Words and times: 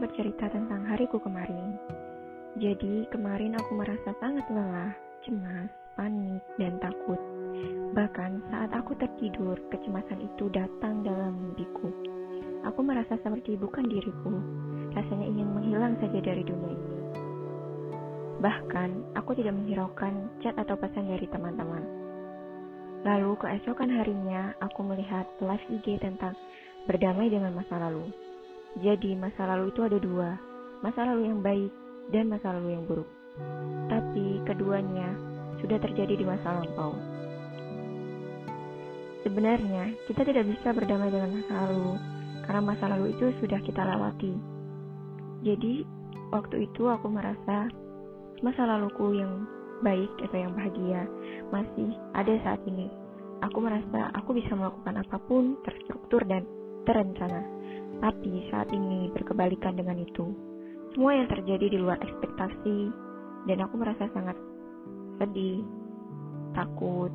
bercerita 0.00 0.48
tentang 0.48 0.80
hariku 0.88 1.20
kemarin. 1.20 1.76
Jadi, 2.56 3.04
kemarin 3.12 3.52
aku 3.52 3.76
merasa 3.76 4.16
sangat 4.16 4.48
lelah, 4.48 4.96
cemas, 5.28 5.68
panik, 5.92 6.40
dan 6.56 6.80
takut. 6.80 7.20
Bahkan 7.92 8.48
saat 8.48 8.72
aku 8.72 8.96
tertidur, 8.96 9.60
kecemasan 9.68 10.24
itu 10.24 10.48
datang 10.56 11.04
dalam 11.04 11.36
mimpiku. 11.36 11.92
Aku 12.64 12.80
merasa 12.80 13.20
seperti 13.20 13.60
bukan 13.60 13.92
diriku, 13.92 14.40
rasanya 14.96 15.28
ingin 15.28 15.48
menghilang 15.52 15.92
saja 16.00 16.16
dari 16.24 16.48
dunia 16.48 16.72
ini. 16.72 16.96
Bahkan, 18.40 19.20
aku 19.20 19.36
tidak 19.36 19.52
menghiraukan 19.52 20.32
chat 20.40 20.56
atau 20.56 20.80
pesan 20.80 21.12
dari 21.12 21.28
teman-teman. 21.28 21.84
Lalu 23.04 23.36
keesokan 23.36 23.92
harinya, 23.92 24.56
aku 24.64 24.80
melihat 24.80 25.28
live 25.44 25.68
IG 25.68 26.00
tentang 26.00 26.32
berdamai 26.84 27.32
dengan 27.32 27.56
masa 27.56 27.80
lalu. 27.80 28.12
Jadi 28.80 29.14
masa 29.14 29.46
lalu 29.46 29.70
itu 29.70 29.80
ada 29.86 29.98
dua, 30.02 30.30
masa 30.82 31.06
lalu 31.06 31.30
yang 31.30 31.40
baik 31.40 31.72
dan 32.10 32.28
masa 32.28 32.52
lalu 32.52 32.76
yang 32.76 32.84
buruk. 32.84 33.08
Tapi 33.88 34.42
keduanya 34.44 35.14
sudah 35.62 35.78
terjadi 35.80 36.14
di 36.18 36.24
masa 36.26 36.60
lampau. 36.60 36.92
Sebenarnya 39.24 39.96
kita 40.04 40.20
tidak 40.26 40.44
bisa 40.52 40.76
berdamai 40.76 41.08
dengan 41.08 41.40
masa 41.40 41.54
lalu 41.64 41.96
karena 42.44 42.60
masa 42.60 42.84
lalu 42.92 43.16
itu 43.16 43.32
sudah 43.40 43.56
kita 43.64 43.80
lewati. 43.80 44.34
Jadi 45.40 45.86
waktu 46.28 46.68
itu 46.68 46.88
aku 46.92 47.08
merasa 47.08 47.72
masa 48.44 48.68
laluku 48.68 49.16
yang 49.16 49.48
baik 49.80 50.12
atau 50.28 50.36
yang 50.36 50.52
bahagia 50.52 51.08
masih 51.48 51.96
ada 52.12 52.34
saat 52.44 52.60
ini. 52.68 52.92
Aku 53.40 53.60
merasa 53.64 54.12
aku 54.12 54.36
bisa 54.36 54.52
melakukan 54.52 55.00
apa 55.00 55.16
pun 55.24 55.56
terstruktur 55.64 56.20
dan 56.28 56.44
terencana. 56.84 57.42
Tapi 58.00 58.48
saat 58.52 58.68
ini 58.72 59.08
berkebalikan 59.12 59.76
dengan 59.76 59.98
itu. 60.00 60.32
Semua 60.94 61.16
yang 61.16 61.26
terjadi 61.26 61.74
di 61.74 61.78
luar 61.80 61.98
ekspektasi 61.98 62.78
dan 63.50 63.58
aku 63.64 63.74
merasa 63.76 64.06
sangat 64.14 64.36
sedih, 65.18 65.64
takut. 66.54 67.10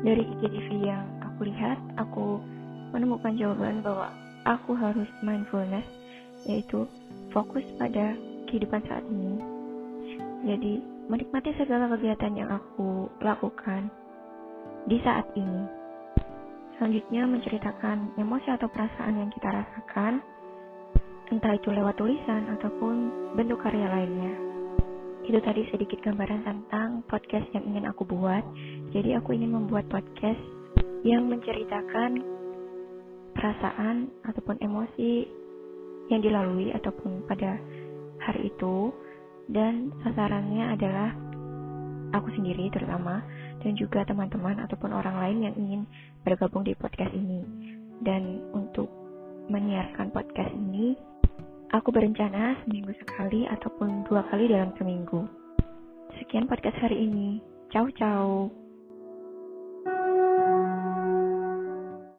Dari 0.00 0.24
IGTV 0.24 0.68
yang 0.80 1.04
aku 1.20 1.44
lihat, 1.44 1.78
aku 2.00 2.40
menemukan 2.94 3.36
jawaban 3.36 3.84
bahwa 3.84 4.08
aku 4.48 4.72
harus 4.72 5.08
mindfulness, 5.20 5.84
yaitu 6.48 6.88
fokus 7.34 7.64
pada 7.76 8.16
kehidupan 8.48 8.80
saat 8.88 9.04
ini. 9.04 9.36
Jadi, 10.40 10.72
menikmati 11.12 11.52
segala 11.60 11.92
kegiatan 11.92 12.32
yang 12.32 12.48
aku 12.48 13.12
lakukan 13.20 13.92
di 14.88 14.96
saat 15.04 15.28
ini. 15.36 15.79
Selanjutnya 16.80 17.28
menceritakan 17.28 18.16
emosi 18.16 18.56
atau 18.56 18.64
perasaan 18.72 19.20
yang 19.20 19.28
kita 19.28 19.52
rasakan, 19.52 20.24
entah 21.28 21.52
itu 21.52 21.68
lewat 21.68 22.00
tulisan 22.00 22.56
ataupun 22.56 22.94
bentuk 23.36 23.60
karya 23.60 23.84
lainnya. 23.84 24.32
Itu 25.28 25.44
tadi 25.44 25.68
sedikit 25.68 26.00
gambaran 26.00 26.40
tentang 26.40 27.04
podcast 27.04 27.52
yang 27.52 27.68
ingin 27.68 27.84
aku 27.84 28.08
buat. 28.08 28.40
Jadi 28.96 29.12
aku 29.12 29.36
ingin 29.36 29.60
membuat 29.60 29.92
podcast 29.92 30.40
yang 31.04 31.28
menceritakan 31.28 32.16
perasaan 33.36 34.08
ataupun 34.24 34.56
emosi 34.64 35.28
yang 36.08 36.24
dilalui 36.24 36.72
ataupun 36.72 37.28
pada 37.28 37.60
hari 38.24 38.48
itu 38.48 38.88
dan 39.52 39.92
sasarannya 40.00 40.72
adalah 40.72 41.12
aku 42.16 42.32
sendiri 42.34 42.72
terutama 42.74 43.22
dan 43.62 43.76
juga 43.76 44.02
teman-teman 44.02 44.58
ataupun 44.64 44.90
orang 44.90 45.16
lain 45.20 45.38
yang 45.44 45.54
ingin 45.60 45.82
bergabung 46.24 46.64
di 46.66 46.76
podcast 46.76 47.12
ini. 47.12 47.40
Dan 48.00 48.52
untuk 48.56 48.88
menyiarkan 49.52 50.12
podcast 50.14 50.52
ini, 50.54 50.96
aku 51.72 51.92
berencana 51.92 52.56
seminggu 52.64 52.92
sekali 53.00 53.44
ataupun 53.48 54.08
dua 54.08 54.24
kali 54.28 54.48
dalam 54.48 54.72
seminggu. 54.76 55.26
Sekian 56.18 56.48
podcast 56.48 56.76
hari 56.80 57.06
ini. 57.06 57.40
Ciao, 57.70 57.86
ciao. 57.94 58.59